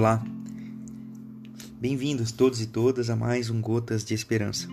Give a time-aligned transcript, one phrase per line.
[0.00, 0.24] Olá,
[1.78, 4.66] bem-vindos todos e todas a mais um Gotas de Esperança.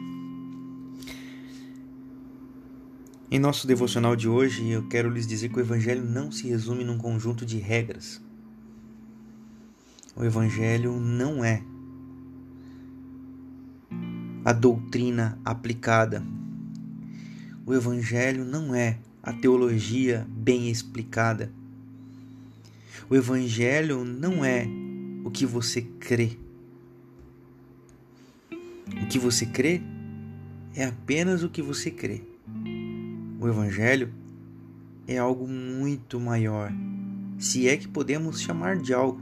[3.29, 6.85] Em nosso devocional de hoje, eu quero lhes dizer que o Evangelho não se resume
[6.85, 8.21] num conjunto de regras.
[10.15, 11.61] O Evangelho não é
[14.45, 16.25] a doutrina aplicada.
[17.65, 21.51] O Evangelho não é a teologia bem explicada.
[23.09, 24.86] O Evangelho não é
[25.27, 26.37] o que você crê.
[29.03, 29.81] O que você crê
[30.73, 32.21] é apenas o que você crê.
[33.37, 34.09] O Evangelho
[35.05, 36.71] é algo muito maior,
[37.37, 39.21] se é que podemos chamar de algo.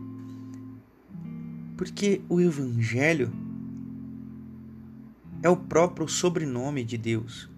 [1.76, 3.34] Porque o Evangelho
[5.42, 7.50] é o próprio sobrenome de Deus.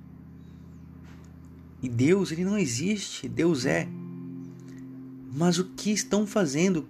[1.84, 3.90] E Deus, ele não existe, Deus é.
[5.36, 6.88] Mas o que estão fazendo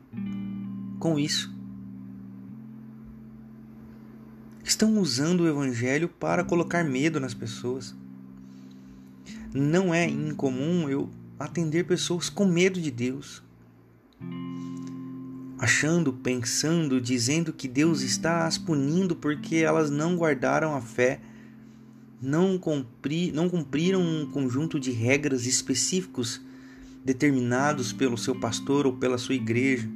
[1.00, 1.57] com isso.
[4.68, 7.96] Estão usando o evangelho para colocar medo nas pessoas.
[9.54, 11.10] Não é incomum eu
[11.40, 13.42] atender pessoas com medo de Deus,
[15.58, 21.22] achando, pensando, dizendo que Deus está as punindo porque elas não guardaram a fé,
[22.22, 26.42] não, cumpri, não cumpriram um conjunto de regras específicos
[27.06, 29.90] determinados pelo seu pastor ou pela sua igreja.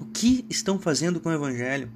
[0.00, 1.90] O que estão fazendo com o Evangelho?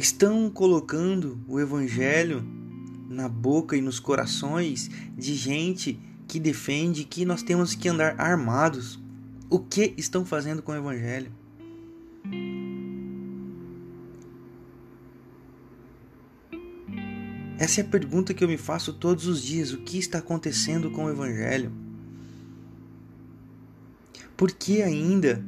[0.00, 2.42] Estão colocando o Evangelho
[3.06, 8.98] na boca e nos corações de gente que defende que nós temos que andar armados.
[9.50, 11.30] O que estão fazendo com o Evangelho?
[17.58, 20.90] Essa é a pergunta que eu me faço todos os dias: o que está acontecendo
[20.90, 21.70] com o Evangelho?
[24.34, 25.44] Porque ainda,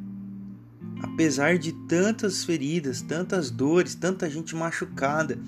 [1.03, 5.39] apesar de tantas feridas, tantas dores, tanta gente machucada,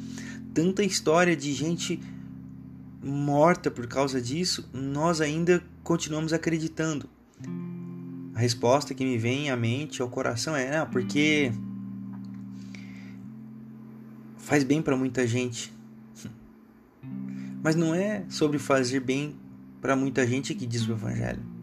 [0.53, 2.01] tanta história de gente
[3.03, 7.09] morta por causa disso, nós ainda continuamos acreditando.
[8.35, 11.53] A resposta que me vem à mente, ao coração é: porque
[14.39, 15.73] faz bem para muita gente.
[17.63, 19.37] Mas não é sobre fazer bem
[19.81, 21.54] para muita gente que diz o evangelho.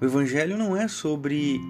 [0.00, 1.60] O evangelho não é sobre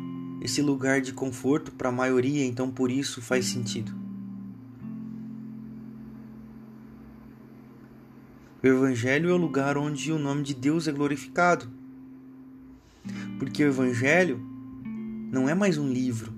[0.41, 3.93] esse lugar de conforto para a maioria, então por isso faz sentido.
[8.63, 11.71] O evangelho é o lugar onde o nome de Deus é glorificado.
[13.39, 14.41] Porque o evangelho
[15.31, 16.33] não é mais um livro.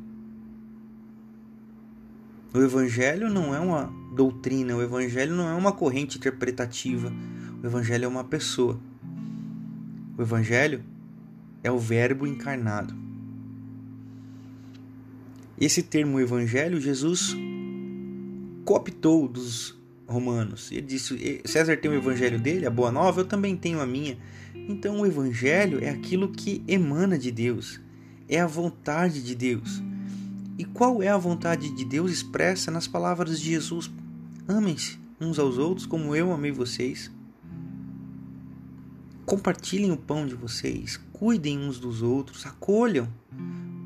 [2.52, 7.10] O evangelho não é uma doutrina, o evangelho não é uma corrente interpretativa.
[7.62, 8.78] O evangelho é uma pessoa.
[10.18, 10.84] O evangelho
[11.68, 12.94] é o Verbo encarnado.
[15.60, 17.36] Esse termo evangelho, Jesus
[18.64, 20.72] cooptou dos romanos.
[20.72, 24.16] Ele disse: César tem o evangelho dele, a boa nova, eu também tenho a minha.
[24.54, 27.80] Então, o evangelho é aquilo que emana de Deus,
[28.28, 29.82] é a vontade de Deus.
[30.56, 33.90] E qual é a vontade de Deus expressa nas palavras de Jesus?
[34.46, 37.10] Amem-se uns aos outros como eu amei vocês.
[39.28, 43.06] Compartilhem o pão de vocês, cuidem uns dos outros, acolham,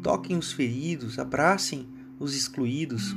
[0.00, 1.88] toquem os feridos, abracem
[2.20, 3.12] os excluídos.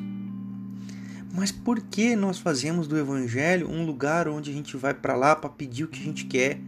[1.31, 5.35] Mas por que nós fazemos do evangelho um lugar onde a gente vai para lá
[5.35, 6.59] para pedir o que a gente quer?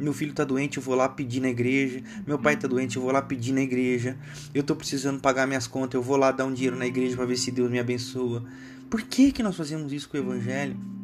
[0.00, 2.02] Meu filho está doente, eu vou lá pedir na igreja.
[2.26, 4.18] Meu pai está doente, eu vou lá pedir na igreja.
[4.52, 7.24] Eu estou precisando pagar minhas contas, eu vou lá dar um dinheiro na igreja para
[7.24, 8.42] ver se Deus me abençoa.
[8.90, 10.97] Por que que nós fazemos isso com o evangelho?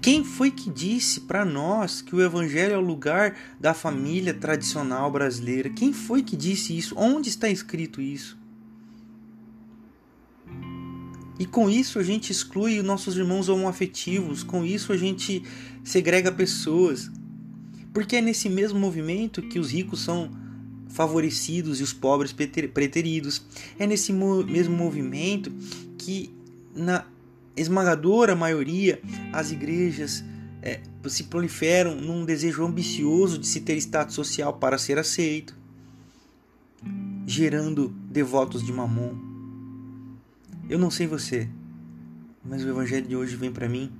[0.00, 5.10] Quem foi que disse para nós que o Evangelho é o lugar da família tradicional
[5.10, 5.70] brasileira?
[5.70, 6.94] Quem foi que disse isso?
[6.96, 8.38] Onde está escrito isso?
[11.38, 15.42] E com isso a gente exclui os nossos irmãos homoafetivos, com isso a gente
[15.82, 17.10] segrega pessoas.
[17.94, 20.30] Porque é nesse mesmo movimento que os ricos são
[20.88, 23.42] favorecidos e os pobres preteridos.
[23.78, 25.50] É nesse mesmo movimento
[25.96, 26.30] que
[26.74, 27.06] na
[27.60, 29.00] esmagadora maioria,
[29.32, 30.24] as igrejas
[30.62, 35.54] é, se proliferam num desejo ambicioso de se ter status social para ser aceito,
[37.26, 39.14] gerando devotos de mamon.
[40.68, 41.48] Eu não sei você,
[42.44, 43.92] mas o evangelho de hoje vem para mim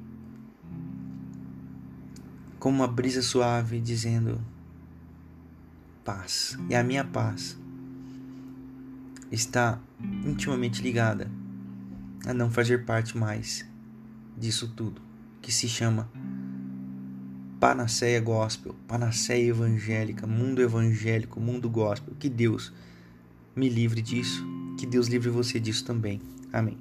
[2.59, 4.41] como uma brisa suave dizendo
[6.05, 6.59] paz.
[6.69, 7.59] E a minha paz
[9.31, 9.81] está
[10.25, 11.31] intimamente ligada
[12.31, 13.67] a não fazer parte mais
[14.37, 15.03] disso tudo
[15.43, 16.09] que se chama
[17.59, 22.15] panaceia gospel, panaceia evangélica, mundo evangélico, mundo gospel.
[22.19, 22.73] Que Deus
[23.55, 24.45] me livre disso,
[24.79, 26.21] que Deus livre você disso também.
[26.53, 26.79] Amém.